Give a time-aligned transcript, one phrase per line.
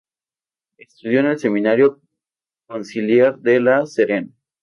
[0.79, 2.01] Estudió en el Seminario
[2.65, 4.31] Conciliar de La Serena.